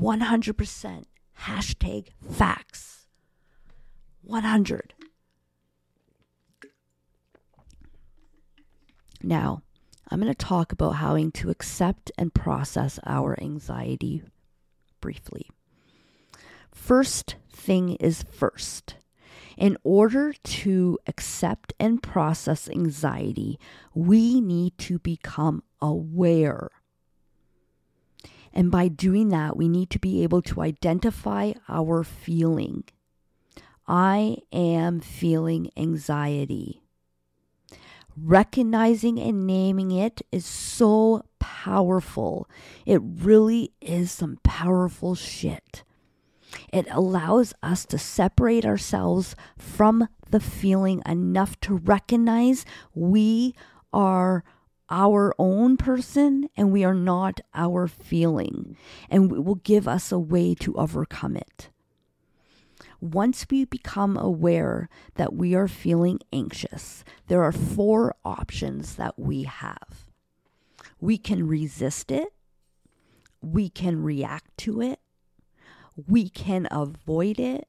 100%. 0.00 1.04
Hashtag 1.40 2.08
facts. 2.30 3.06
100. 4.22 4.94
Now, 9.22 9.62
I'm 10.08 10.20
going 10.20 10.32
to 10.32 10.34
talk 10.34 10.72
about 10.72 10.96
how 10.96 11.16
to 11.16 11.50
accept 11.50 12.10
and 12.18 12.34
process 12.34 12.98
our 13.06 13.40
anxiety 13.40 14.22
briefly. 15.00 15.48
First 16.72 17.36
thing 17.50 17.96
is 17.96 18.24
first. 18.30 18.96
In 19.56 19.76
order 19.84 20.32
to 20.32 20.98
accept 21.06 21.72
and 21.78 22.02
process 22.02 22.68
anxiety, 22.68 23.58
we 23.94 24.40
need 24.40 24.76
to 24.78 24.98
become 24.98 25.62
aware. 25.80 26.70
And 28.52 28.70
by 28.70 28.88
doing 28.88 29.28
that, 29.28 29.56
we 29.56 29.68
need 29.68 29.90
to 29.90 29.98
be 29.98 30.22
able 30.22 30.42
to 30.42 30.62
identify 30.62 31.52
our 31.68 32.02
feeling. 32.02 32.84
I 33.86 34.38
am 34.52 35.00
feeling 35.00 35.70
anxiety. 35.76 36.80
Recognizing 38.16 39.18
and 39.18 39.46
naming 39.46 39.90
it 39.90 40.20
is 40.30 40.44
so 40.44 41.24
powerful. 41.38 42.48
It 42.84 43.00
really 43.02 43.72
is 43.80 44.10
some 44.12 44.38
powerful 44.42 45.14
shit. 45.14 45.84
It 46.72 46.86
allows 46.90 47.54
us 47.62 47.84
to 47.86 47.98
separate 47.98 48.64
ourselves 48.64 49.36
from 49.56 50.08
the 50.30 50.40
feeling 50.40 51.02
enough 51.06 51.58
to 51.60 51.76
recognize 51.76 52.64
we 52.94 53.54
are 53.92 54.44
our 54.88 55.34
own 55.38 55.76
person 55.76 56.48
and 56.56 56.70
we 56.70 56.84
are 56.84 56.94
not 56.94 57.40
our 57.54 57.86
feeling, 57.88 58.76
and 59.08 59.32
it 59.32 59.44
will 59.44 59.56
give 59.56 59.88
us 59.88 60.12
a 60.12 60.18
way 60.18 60.54
to 60.54 60.74
overcome 60.76 61.36
it. 61.36 61.70
Once 63.00 63.46
we 63.50 63.64
become 63.64 64.16
aware 64.16 64.88
that 65.16 65.34
we 65.34 65.54
are 65.54 65.66
feeling 65.66 66.20
anxious, 66.32 67.04
there 67.26 67.42
are 67.42 67.50
four 67.50 68.14
options 68.24 68.94
that 68.94 69.18
we 69.18 69.42
have. 69.42 70.06
We 71.00 71.18
can 71.18 71.48
resist 71.48 72.12
it, 72.12 72.28
we 73.40 73.68
can 73.68 74.02
react 74.02 74.56
to 74.58 74.80
it, 74.80 75.00
we 76.08 76.28
can 76.28 76.66
avoid 76.70 77.38
it 77.38 77.68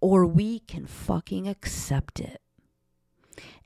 or 0.00 0.26
we 0.26 0.60
can 0.60 0.86
fucking 0.86 1.48
accept 1.48 2.20
it. 2.20 2.40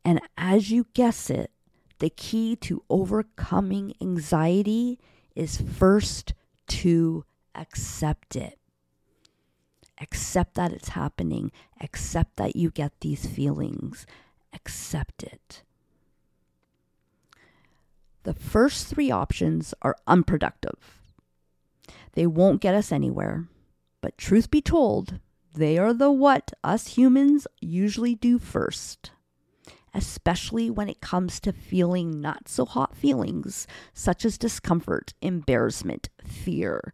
And 0.04 0.20
as 0.36 0.70
you 0.70 0.86
guess 0.94 1.30
it, 1.30 1.50
the 1.98 2.10
key 2.10 2.56
to 2.56 2.82
overcoming 2.88 3.94
anxiety 4.00 4.98
is 5.34 5.60
first 5.60 6.32
to 6.68 7.24
accept 7.54 8.36
it. 8.36 8.58
Accept 10.00 10.54
that 10.54 10.72
it's 10.72 10.90
happening. 10.90 11.52
Accept 11.80 12.36
that 12.36 12.56
you 12.56 12.70
get 12.70 12.92
these 13.00 13.26
feelings. 13.26 14.06
Accept 14.54 15.22
it. 15.22 15.62
The 18.22 18.34
first 18.34 18.86
three 18.86 19.10
options 19.10 19.74
are 19.82 19.96
unproductive. 20.06 20.99
They 22.12 22.26
won't 22.26 22.60
get 22.60 22.74
us 22.74 22.92
anywhere. 22.92 23.48
But 24.00 24.18
truth 24.18 24.50
be 24.50 24.60
told, 24.60 25.20
they 25.54 25.78
are 25.78 25.92
the 25.92 26.10
what 26.10 26.52
us 26.62 26.96
humans 26.96 27.46
usually 27.60 28.14
do 28.14 28.38
first, 28.38 29.10
especially 29.92 30.70
when 30.70 30.88
it 30.88 31.00
comes 31.00 31.40
to 31.40 31.52
feeling 31.52 32.20
not 32.20 32.48
so 32.48 32.64
hot 32.64 32.96
feelings 32.96 33.66
such 33.92 34.24
as 34.24 34.38
discomfort, 34.38 35.12
embarrassment, 35.20 36.08
fear, 36.24 36.92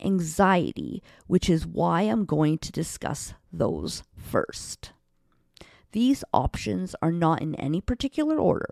anxiety, 0.00 1.02
which 1.26 1.50
is 1.50 1.66
why 1.66 2.02
I'm 2.02 2.24
going 2.24 2.58
to 2.58 2.72
discuss 2.72 3.34
those 3.52 4.02
first. 4.16 4.92
These 5.92 6.24
options 6.32 6.94
are 7.02 7.12
not 7.12 7.42
in 7.42 7.54
any 7.56 7.80
particular 7.80 8.38
order. 8.38 8.70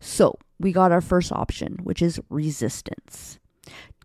So, 0.00 0.38
we 0.58 0.72
got 0.72 0.92
our 0.92 1.00
first 1.00 1.32
option, 1.32 1.78
which 1.82 2.02
is 2.02 2.20
resistance. 2.28 3.38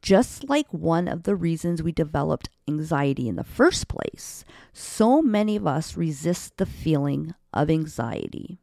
Just 0.01 0.47
like 0.47 0.67
one 0.71 1.07
of 1.07 1.23
the 1.23 1.35
reasons 1.35 1.83
we 1.83 1.91
developed 1.91 2.49
anxiety 2.67 3.27
in 3.27 3.35
the 3.35 3.43
first 3.43 3.87
place, 3.87 4.45
so 4.71 5.21
many 5.21 5.55
of 5.55 5.67
us 5.67 5.97
resist 5.97 6.57
the 6.57 6.65
feeling 6.65 7.33
of 7.53 7.69
anxiety. 7.69 8.59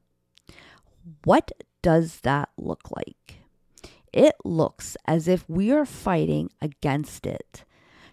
What 1.25 1.53
does 1.83 2.21
that 2.21 2.49
look 2.57 2.91
like? 2.91 3.41
It 4.13 4.35
looks 4.45 4.97
as 5.07 5.29
if 5.29 5.49
we 5.49 5.71
are 5.73 5.85
fighting 5.85 6.51
against 6.63 7.27
it, 7.27 7.65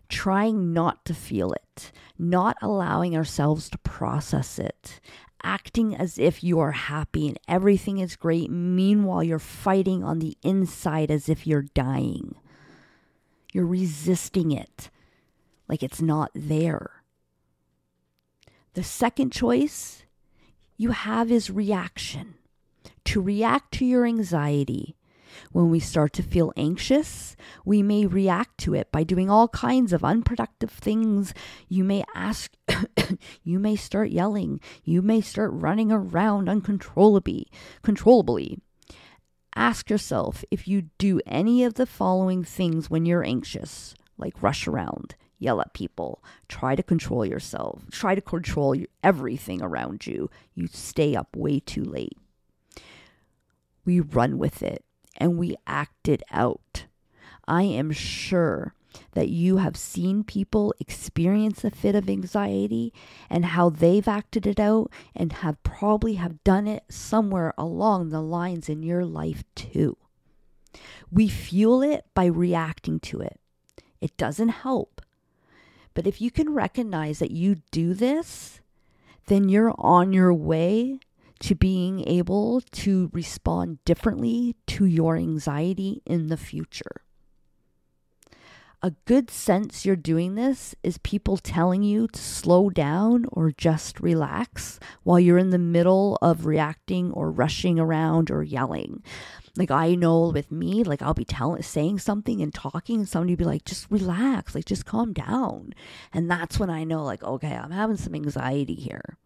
trying 0.09 0.73
not 0.73 1.05
to 1.05 1.13
feel 1.13 1.53
it, 1.53 1.91
not 2.19 2.57
allowing 2.61 3.15
ourselves 3.15 3.69
to 3.69 3.77
process 3.79 4.59
it, 4.59 4.99
acting 5.43 5.95
as 5.95 6.17
if 6.17 6.43
you 6.43 6.59
are 6.59 6.71
happy 6.71 7.27
and 7.27 7.39
everything 7.47 7.99
is 7.99 8.15
great. 8.15 8.51
Meanwhile, 8.51 9.23
you're 9.23 9.39
fighting 9.39 10.03
on 10.03 10.19
the 10.19 10.37
inside 10.43 11.09
as 11.09 11.29
if 11.29 11.47
you're 11.47 11.65
dying. 11.73 12.35
You're 13.53 13.67
resisting 13.67 14.51
it 14.51 14.89
like 15.69 15.83
it's 15.83 16.01
not 16.01 16.31
there. 16.33 17.03
The 18.73 18.83
second 18.83 19.31
choice 19.31 20.03
you 20.75 20.89
have 20.89 21.31
is 21.31 21.51
reaction. 21.51 22.33
To 23.05 23.21
react 23.21 23.73
to 23.75 23.85
your 23.85 24.07
anxiety. 24.07 24.95
When 25.51 25.69
we 25.69 25.79
start 25.79 26.13
to 26.13 26.23
feel 26.23 26.51
anxious, 26.57 27.35
we 27.63 27.83
may 27.83 28.07
react 28.07 28.57
to 28.61 28.73
it 28.73 28.91
by 28.91 29.03
doing 29.03 29.29
all 29.29 29.47
kinds 29.49 29.93
of 29.93 30.03
unproductive 30.03 30.71
things. 30.71 31.33
You 31.67 31.83
may 31.83 32.03
ask, 32.15 32.51
you 33.43 33.59
may 33.59 33.75
start 33.75 34.09
yelling, 34.09 34.61
you 34.83 35.03
may 35.03 35.21
start 35.21 35.51
running 35.53 35.91
around 35.91 36.49
uncontrollably, 36.49 37.47
controllably. 37.83 38.59
Ask 39.55 39.89
yourself 39.89 40.43
if 40.49 40.67
you 40.67 40.89
do 40.97 41.19
any 41.25 41.63
of 41.63 41.75
the 41.75 41.85
following 41.85 42.43
things 42.43 42.89
when 42.89 43.05
you're 43.05 43.23
anxious, 43.23 43.93
like 44.17 44.41
rush 44.41 44.67
around, 44.67 45.15
yell 45.37 45.61
at 45.61 45.73
people, 45.73 46.23
try 46.47 46.75
to 46.75 46.81
control 46.83 47.25
yourself, 47.25 47.83
try 47.91 48.15
to 48.15 48.21
control 48.21 48.75
everything 49.03 49.61
around 49.61 50.07
you. 50.07 50.29
You 50.55 50.67
stay 50.67 51.15
up 51.15 51.35
way 51.35 51.59
too 51.59 51.83
late. 51.83 52.17
We 53.85 53.99
run 53.99 54.37
with 54.37 54.63
it 54.63 54.83
and 55.17 55.37
we 55.37 55.55
act 55.67 56.07
it 56.07 56.23
out. 56.31 56.85
I 57.47 57.63
am 57.63 57.91
sure 57.91 58.73
that 59.13 59.29
you 59.29 59.57
have 59.57 59.77
seen 59.77 60.23
people 60.23 60.73
experience 60.79 61.63
a 61.63 61.71
fit 61.71 61.95
of 61.95 62.09
anxiety 62.09 62.93
and 63.29 63.45
how 63.45 63.69
they've 63.69 64.07
acted 64.07 64.45
it 64.45 64.59
out 64.59 64.91
and 65.15 65.33
have 65.33 65.61
probably 65.63 66.15
have 66.15 66.43
done 66.43 66.67
it 66.67 66.83
somewhere 66.89 67.53
along 67.57 68.09
the 68.09 68.21
lines 68.21 68.69
in 68.69 68.83
your 68.83 69.05
life 69.05 69.43
too. 69.55 69.97
We 71.11 71.27
fuel 71.27 71.81
it 71.81 72.05
by 72.13 72.25
reacting 72.25 72.99
to 73.01 73.21
it. 73.21 73.39
It 74.01 74.17
doesn't 74.17 74.49
help. 74.49 75.01
But 75.93 76.07
if 76.07 76.19
you 76.19 76.31
can 76.31 76.53
recognize 76.53 77.19
that 77.19 77.31
you 77.31 77.57
do 77.71 77.93
this, 77.93 78.61
then 79.27 79.47
you're 79.47 79.73
on 79.77 80.11
your 80.11 80.33
way 80.33 80.99
to 81.39 81.55
being 81.55 82.07
able 82.07 82.61
to 82.71 83.09
respond 83.13 83.83
differently 83.85 84.55
to 84.65 84.85
your 84.85 85.17
anxiety 85.17 86.01
in 86.05 86.27
the 86.27 86.37
future 86.37 87.03
a 88.83 88.91
good 89.05 89.31
sense 89.31 89.85
you're 89.85 89.95
doing 89.95 90.35
this 90.35 90.75
is 90.83 90.97
people 90.99 91.37
telling 91.37 91.83
you 91.83 92.05
to 92.09 92.19
slow 92.19 92.69
down 92.69 93.25
or 93.31 93.49
just 93.49 94.01
relax 94.01 94.77
while 95.03 95.21
you're 95.21 95.37
in 95.37 95.51
the 95.51 95.57
middle 95.57 96.17
of 96.21 96.45
reacting 96.45 97.09
or 97.13 97.31
rushing 97.31 97.79
around 97.79 98.29
or 98.29 98.43
yelling. 98.43 99.01
Like 99.55 99.71
I 99.71 99.95
know 99.95 100.31
with 100.31 100.51
me, 100.51 100.83
like 100.83 101.01
I'll 101.01 101.13
be 101.13 101.23
telling 101.23 101.61
saying 101.61 101.99
something 101.99 102.41
and 102.41 102.53
talking 102.53 102.97
and 102.97 103.07
somebody 103.07 103.35
be 103.35 103.45
like, 103.45 103.63
just 103.63 103.89
relax, 103.89 104.53
like 104.53 104.65
just 104.65 104.85
calm 104.85 105.13
down. 105.13 105.73
And 106.11 106.29
that's 106.29 106.59
when 106.59 106.69
I 106.69 106.83
know 106.83 107.03
like, 107.03 107.23
okay, 107.23 107.55
I'm 107.55 107.71
having 107.71 107.97
some 107.97 108.15
anxiety 108.15 108.75
here. 108.75 109.17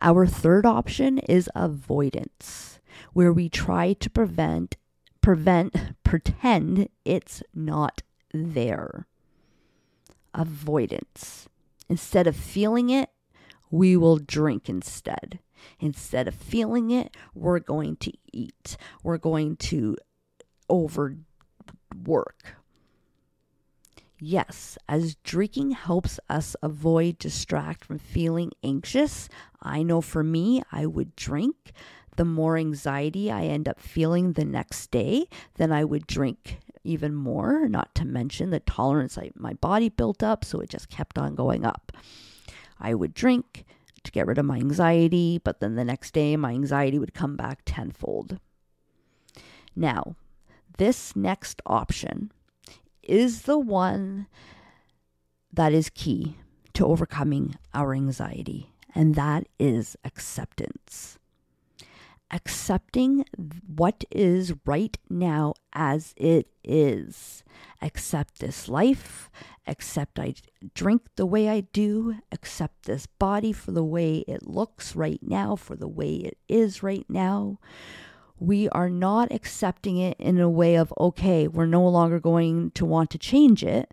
Our 0.00 0.26
third 0.26 0.64
option 0.64 1.18
is 1.18 1.50
avoidance, 1.54 2.80
where 3.12 3.32
we 3.32 3.50
try 3.50 3.92
to 3.92 4.08
prevent 4.08 4.76
prevent 5.20 5.74
pretend 6.04 6.88
it's 7.04 7.42
not 7.54 8.00
there. 8.32 9.06
Avoidance. 10.34 11.48
Instead 11.88 12.26
of 12.26 12.36
feeling 12.36 12.90
it, 12.90 13.10
we 13.70 13.96
will 13.96 14.18
drink 14.18 14.68
instead. 14.68 15.40
Instead 15.80 16.28
of 16.28 16.34
feeling 16.34 16.90
it, 16.90 17.16
we're 17.34 17.58
going 17.58 17.96
to 17.96 18.12
eat. 18.32 18.76
We're 19.02 19.18
going 19.18 19.56
to 19.56 19.96
overwork. 20.70 21.24
Yes, 24.20 24.76
as 24.88 25.14
drinking 25.16 25.72
helps 25.72 26.18
us 26.28 26.56
avoid, 26.60 27.18
distract 27.18 27.84
from 27.84 27.98
feeling 27.98 28.50
anxious, 28.64 29.28
I 29.62 29.82
know 29.82 30.00
for 30.00 30.24
me, 30.24 30.62
I 30.72 30.86
would 30.86 31.14
drink. 31.14 31.72
The 32.16 32.24
more 32.24 32.56
anxiety 32.56 33.30
I 33.30 33.44
end 33.44 33.68
up 33.68 33.78
feeling 33.78 34.32
the 34.32 34.44
next 34.44 34.90
day, 34.90 35.28
then 35.54 35.70
I 35.70 35.84
would 35.84 36.06
drink 36.08 36.58
even 36.84 37.14
more, 37.14 37.68
not 37.68 37.94
to 37.96 38.04
mention 38.04 38.50
the 38.50 38.60
tolerance 38.60 39.18
I, 39.18 39.30
my 39.34 39.54
body 39.54 39.88
built 39.88 40.22
up, 40.22 40.44
so 40.44 40.60
it 40.60 40.70
just 40.70 40.90
kept 40.90 41.18
on 41.18 41.34
going 41.34 41.64
up. 41.64 41.92
I 42.78 42.94
would 42.94 43.14
drink 43.14 43.64
to 44.04 44.12
get 44.12 44.26
rid 44.26 44.38
of 44.38 44.44
my 44.44 44.56
anxiety, 44.56 45.40
but 45.42 45.60
then 45.60 45.74
the 45.74 45.84
next 45.84 46.12
day 46.12 46.36
my 46.36 46.52
anxiety 46.52 46.98
would 46.98 47.14
come 47.14 47.36
back 47.36 47.60
tenfold. 47.64 48.38
Now, 49.74 50.16
this 50.78 51.14
next 51.16 51.60
option 51.66 52.32
is 53.02 53.42
the 53.42 53.58
one 53.58 54.26
that 55.52 55.72
is 55.72 55.90
key 55.90 56.36
to 56.74 56.86
overcoming 56.86 57.56
our 57.74 57.94
anxiety, 57.94 58.72
and 58.94 59.14
that 59.14 59.48
is 59.58 59.96
acceptance 60.04 61.18
accepting 62.30 63.24
what 63.66 64.04
is 64.10 64.52
right 64.66 64.98
now 65.08 65.54
as 65.72 66.14
it 66.16 66.48
is. 66.62 67.42
Accept 67.80 68.38
this 68.38 68.68
life, 68.68 69.30
accept 69.66 70.18
I 70.18 70.34
drink 70.74 71.02
the 71.16 71.26
way 71.26 71.48
I 71.48 71.60
do, 71.60 72.16
accept 72.32 72.84
this 72.84 73.06
body 73.06 73.52
for 73.52 73.70
the 73.70 73.84
way 73.84 74.18
it 74.28 74.46
looks 74.46 74.94
right 74.94 75.20
now, 75.22 75.56
for 75.56 75.76
the 75.76 75.88
way 75.88 76.16
it 76.16 76.38
is 76.48 76.82
right 76.82 77.06
now. 77.08 77.58
We 78.38 78.68
are 78.68 78.90
not 78.90 79.32
accepting 79.32 79.96
it 79.96 80.16
in 80.18 80.38
a 80.38 80.50
way 80.50 80.76
of, 80.76 80.92
okay, 80.98 81.48
we're 81.48 81.66
no 81.66 81.86
longer 81.88 82.20
going 82.20 82.70
to 82.72 82.84
want 82.84 83.10
to 83.10 83.18
change 83.18 83.64
it, 83.64 83.92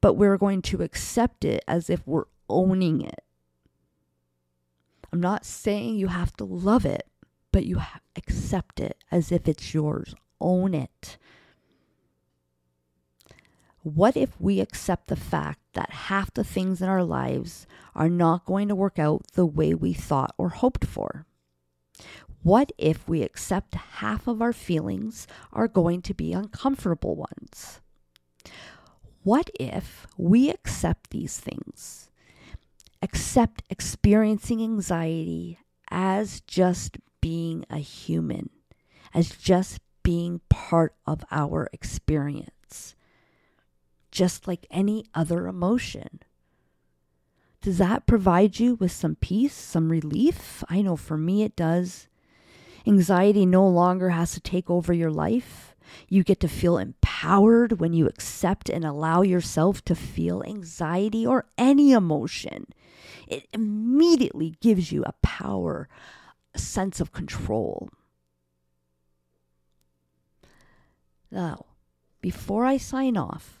but 0.00 0.14
we're 0.14 0.38
going 0.38 0.62
to 0.62 0.82
accept 0.82 1.44
it 1.44 1.62
as 1.68 1.88
if 1.88 2.06
we're 2.06 2.24
owning 2.48 3.00
it. 3.00 3.22
I'm 5.12 5.20
not 5.20 5.44
saying 5.44 5.96
you 5.96 6.08
have 6.08 6.36
to 6.36 6.44
love 6.44 6.84
it 6.84 7.08
but 7.56 7.64
you 7.64 7.80
accept 8.16 8.80
it 8.80 9.02
as 9.10 9.32
if 9.32 9.48
it's 9.48 9.72
yours. 9.72 10.14
Own 10.42 10.74
it. 10.74 11.16
What 13.82 14.14
if 14.14 14.38
we 14.38 14.60
accept 14.60 15.06
the 15.06 15.16
fact 15.16 15.60
that 15.72 15.88
half 15.88 16.34
the 16.34 16.44
things 16.44 16.82
in 16.82 16.90
our 16.90 17.02
lives 17.02 17.66
are 17.94 18.10
not 18.10 18.44
going 18.44 18.68
to 18.68 18.74
work 18.74 18.98
out 18.98 19.22
the 19.32 19.46
way 19.46 19.72
we 19.72 19.94
thought 19.94 20.34
or 20.36 20.50
hoped 20.50 20.84
for? 20.84 21.24
What 22.42 22.72
if 22.76 23.08
we 23.08 23.22
accept 23.22 23.74
half 23.74 24.26
of 24.28 24.42
our 24.42 24.52
feelings 24.52 25.26
are 25.50 25.66
going 25.66 26.02
to 26.02 26.12
be 26.12 26.34
uncomfortable 26.34 27.16
ones? 27.16 27.80
What 29.22 29.48
if 29.58 30.06
we 30.18 30.50
accept 30.50 31.08
these 31.08 31.40
things? 31.40 32.10
Accept 33.00 33.62
experiencing 33.70 34.62
anxiety 34.62 35.58
as 35.90 36.42
just 36.42 36.98
being 37.26 37.64
a 37.68 37.78
human, 37.78 38.48
as 39.12 39.30
just 39.30 39.80
being 40.04 40.40
part 40.48 40.94
of 41.08 41.24
our 41.32 41.68
experience, 41.72 42.94
just 44.12 44.46
like 44.46 44.64
any 44.70 45.04
other 45.12 45.48
emotion. 45.48 46.22
Does 47.60 47.78
that 47.78 48.06
provide 48.06 48.60
you 48.60 48.76
with 48.76 48.92
some 48.92 49.16
peace, 49.16 49.54
some 49.54 49.90
relief? 49.90 50.62
I 50.68 50.82
know 50.82 50.94
for 50.94 51.16
me 51.16 51.42
it 51.42 51.56
does. 51.56 52.06
Anxiety 52.86 53.44
no 53.44 53.66
longer 53.66 54.10
has 54.10 54.30
to 54.34 54.40
take 54.40 54.70
over 54.70 54.92
your 54.92 55.10
life. 55.10 55.74
You 56.08 56.22
get 56.22 56.38
to 56.38 56.48
feel 56.48 56.78
empowered 56.78 57.80
when 57.80 57.92
you 57.92 58.06
accept 58.06 58.68
and 58.68 58.84
allow 58.84 59.22
yourself 59.22 59.84
to 59.86 59.96
feel 59.96 60.44
anxiety 60.46 61.26
or 61.26 61.46
any 61.58 61.90
emotion. 61.90 62.68
It 63.26 63.48
immediately 63.52 64.54
gives 64.60 64.92
you 64.92 65.02
a 65.02 65.14
power, 65.22 65.88
sense 66.58 67.00
of 67.00 67.12
control. 67.12 67.88
Now, 71.30 71.66
before 72.20 72.64
I 72.64 72.76
sign 72.76 73.16
off, 73.16 73.60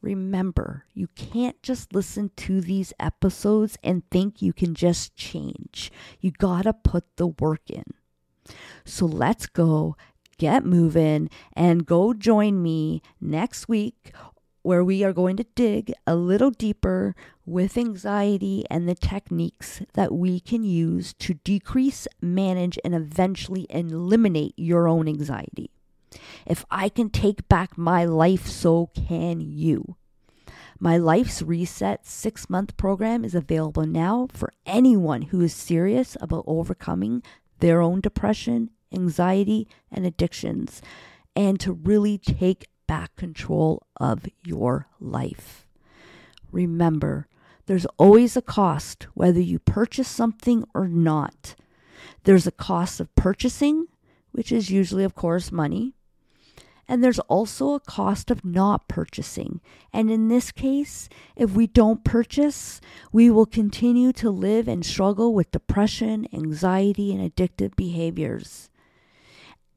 remember 0.00 0.84
you 0.94 1.08
can't 1.08 1.60
just 1.62 1.94
listen 1.94 2.30
to 2.36 2.60
these 2.60 2.92
episodes 3.00 3.76
and 3.82 4.08
think 4.10 4.40
you 4.40 4.52
can 4.52 4.74
just 4.74 5.16
change. 5.16 5.90
You 6.20 6.30
gotta 6.30 6.72
put 6.72 7.04
the 7.16 7.28
work 7.28 7.68
in. 7.68 7.84
So 8.84 9.06
let's 9.06 9.46
go, 9.46 9.96
get 10.38 10.64
moving, 10.64 11.30
and 11.54 11.86
go 11.86 12.12
join 12.12 12.62
me 12.62 13.02
next 13.20 13.68
week 13.68 14.12
where 14.66 14.82
we 14.82 15.04
are 15.04 15.12
going 15.12 15.36
to 15.36 15.46
dig 15.54 15.92
a 16.08 16.16
little 16.16 16.50
deeper 16.50 17.14
with 17.46 17.78
anxiety 17.78 18.64
and 18.68 18.88
the 18.88 18.96
techniques 18.96 19.80
that 19.94 20.12
we 20.12 20.40
can 20.40 20.64
use 20.64 21.14
to 21.14 21.34
decrease, 21.34 22.08
manage, 22.20 22.76
and 22.84 22.92
eventually 22.92 23.68
eliminate 23.70 24.52
your 24.56 24.88
own 24.88 25.06
anxiety. 25.06 25.70
If 26.44 26.64
I 26.68 26.88
can 26.88 27.10
take 27.10 27.46
back 27.48 27.78
my 27.78 28.04
life, 28.04 28.48
so 28.48 28.90
can 28.92 29.40
you. 29.40 29.94
My 30.80 30.96
Life's 30.96 31.42
Reset 31.42 32.04
six 32.04 32.50
month 32.50 32.76
program 32.76 33.24
is 33.24 33.36
available 33.36 33.86
now 33.86 34.26
for 34.32 34.52
anyone 34.66 35.22
who 35.22 35.40
is 35.42 35.54
serious 35.54 36.16
about 36.20 36.42
overcoming 36.48 37.22
their 37.60 37.80
own 37.80 38.00
depression, 38.00 38.70
anxiety, 38.92 39.68
and 39.92 40.04
addictions, 40.04 40.82
and 41.36 41.60
to 41.60 41.72
really 41.72 42.18
take 42.18 42.66
back 42.86 43.16
control 43.16 43.86
of 43.96 44.26
your 44.44 44.88
life. 45.00 45.66
Remember, 46.52 47.28
there's 47.66 47.86
always 47.98 48.36
a 48.36 48.42
cost 48.42 49.08
whether 49.14 49.40
you 49.40 49.58
purchase 49.58 50.08
something 50.08 50.64
or 50.74 50.86
not. 50.88 51.54
There's 52.24 52.46
a 52.46 52.52
cost 52.52 53.00
of 53.00 53.14
purchasing, 53.14 53.86
which 54.32 54.52
is 54.52 54.70
usually, 54.70 55.04
of 55.04 55.14
course, 55.14 55.50
money. 55.50 55.94
And 56.88 57.02
there's 57.02 57.18
also 57.20 57.74
a 57.74 57.80
cost 57.80 58.30
of 58.30 58.44
not 58.44 58.86
purchasing. 58.86 59.60
And 59.92 60.10
in 60.10 60.28
this 60.28 60.52
case, 60.52 61.08
if 61.34 61.52
we 61.52 61.66
don't 61.66 62.04
purchase, 62.04 62.80
we 63.10 63.28
will 63.28 63.46
continue 63.46 64.12
to 64.14 64.30
live 64.30 64.68
and 64.68 64.86
struggle 64.86 65.34
with 65.34 65.50
depression, 65.50 66.28
anxiety, 66.32 67.12
and 67.12 67.34
addictive 67.34 67.74
behaviors. 67.74 68.70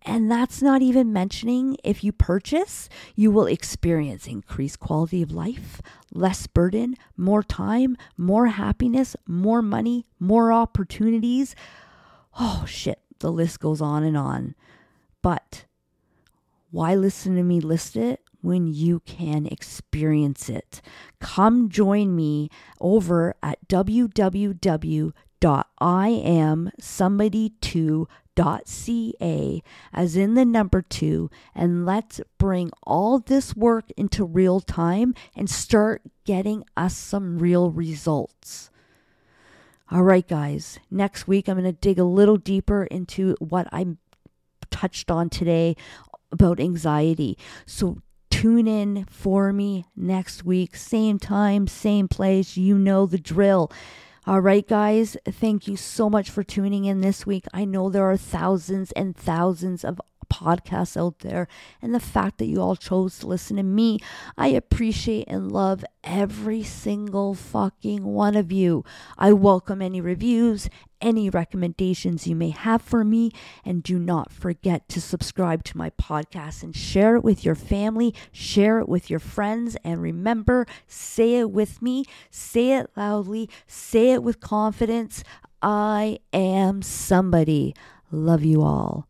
And 0.04 0.32
that's 0.32 0.62
not 0.62 0.82
even 0.82 1.12
mentioning 1.12 1.78
if 1.84 2.04
you 2.04 2.12
purchase, 2.12 2.90
you 3.16 3.32
will 3.32 3.46
experience 3.46 4.28
increased 4.28 4.80
quality 4.80 5.22
of 5.22 5.32
life, 5.32 5.82
less 6.14 6.48
burden, 6.48 6.96
more 7.18 7.44
time, 7.44 7.98
more 8.18 8.48
happiness, 8.48 9.16
more 9.28 9.62
money, 9.62 10.06
more 10.20 10.54
opportunities. 10.54 11.56
Oh, 12.40 12.64
shit, 12.66 13.02
the 13.20 13.32
list 13.32 13.60
goes 13.60 13.82
on 13.82 14.04
and 14.04 14.16
on. 14.16 14.56
But 15.22 15.66
why 16.72 16.96
listen 16.96 17.36
to 17.36 17.44
me 17.44 17.60
list 17.60 17.96
it 17.98 18.22
when 18.42 18.68
you 18.68 19.02
can 19.02 19.46
experience 19.48 20.48
it? 20.48 20.82
Come 21.20 21.68
join 21.68 22.16
me 22.16 22.50
over 22.80 23.36
at 23.44 23.60
www.iamsomebody2.ca, 28.40 29.64
as 29.94 30.16
in 30.16 30.34
the 30.34 30.46
number 30.46 30.82
two, 30.82 31.30
and 31.56 31.86
let's 31.86 32.22
bring 32.38 32.72
all 32.84 33.20
this 33.20 33.56
work 33.56 33.86
into 33.98 34.24
real 34.24 34.60
time 34.60 35.14
and 35.36 35.50
start 35.50 36.02
getting 36.26 36.64
us 36.78 36.96
some 36.96 37.40
real 37.40 37.72
results. 37.72 38.70
All 39.92 40.04
right, 40.04 40.28
guys, 40.28 40.80
next 40.92 41.28
week 41.28 41.48
I'm 41.48 41.56
going 41.56 41.66
to 41.66 41.72
dig 41.72 42.00
a 42.00 42.04
little 42.04 42.38
deeper 42.38 42.84
into 42.84 43.36
what 43.40 43.68
I 43.72 43.88
touched 44.70 45.10
on 45.10 45.30
today 45.30 45.76
about 46.32 46.60
anxiety. 46.60 47.38
So 47.66 48.02
tune 48.30 48.68
in 48.68 49.06
for 49.10 49.52
me 49.52 49.86
next 49.96 50.46
week, 50.46 50.76
same 50.76 51.18
time, 51.18 51.66
same 51.66 52.08
place. 52.08 52.56
You 52.56 52.78
know 52.78 53.08
the 53.08 53.18
drill. 53.18 53.72
All 54.30 54.42
right, 54.42 54.68
guys, 54.68 55.18
thank 55.26 55.68
you 55.68 55.76
so 55.76 56.08
much 56.08 56.30
for 56.30 56.44
tuning 56.44 56.86
in 56.86 57.02
this 57.02 57.26
week. 57.26 57.46
I 57.52 57.66
know 57.66 57.90
there 57.90 58.12
are 58.12 58.16
thousands 58.16 58.92
and 58.92 59.18
thousands 59.18 59.84
of 59.84 60.00
podcasts 60.32 60.96
out 60.96 61.20
there. 61.20 61.48
And 61.82 61.94
the 61.94 62.00
fact 62.00 62.38
that 62.38 62.46
you 62.46 62.62
all 62.62 62.76
chose 62.76 63.20
to 63.20 63.28
listen 63.28 63.58
to 63.58 63.64
me, 63.64 64.00
I 64.38 64.48
appreciate 64.48 65.26
and 65.28 65.52
love 65.52 65.84
every 66.04 66.64
single 66.64 67.34
fucking 67.34 68.04
one 68.04 68.36
of 68.36 68.52
you. 68.52 68.84
I 69.18 69.34
welcome 69.34 69.82
any 69.82 70.02
reviews, 70.02 70.70
any 71.02 71.30
recommendations 71.30 72.28
you 72.28 72.36
may 72.36 72.50
have 72.52 72.82
for 72.82 73.04
me, 73.04 73.32
and 73.66 73.84
do 73.84 74.00
not 74.00 74.32
forget 74.32 74.88
to 74.90 75.02
subscribe 75.02 75.64
to 75.66 75.78
my 75.78 75.90
podcast 75.92 76.64
and 76.64 76.76
share 76.76 77.16
it 77.16 77.24
with 77.24 77.44
your 77.44 77.56
family, 77.56 78.14
share 78.32 78.80
it 78.80 78.88
with 78.88 79.10
your 79.10 79.20
friends, 79.20 79.76
and 79.84 80.02
remember, 80.02 80.66
say 80.88 81.36
it 81.36 81.52
with 81.52 81.82
me, 81.82 82.06
say 82.30 82.78
it 82.78 82.90
loudly, 82.96 83.50
say 83.68 84.12
it 84.12 84.24
with 84.24 84.40
confidence. 84.40 85.24
I 85.62 86.20
am 86.32 86.82
somebody. 86.82 87.76
Love 88.12 88.46
you 88.46 88.62
all. 88.62 89.09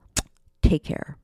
Take 0.61 0.83
care. 0.83 1.17